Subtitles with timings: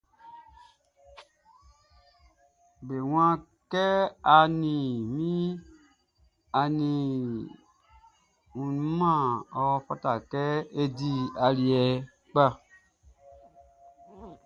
[2.85, 3.35] Be waan
[3.71, 3.85] kɛ
[6.59, 7.47] a nin a
[8.55, 10.43] wumanʼn, ɔ fata kɛ
[10.81, 11.11] a di
[11.45, 11.83] aliɛ
[12.29, 12.45] kpa.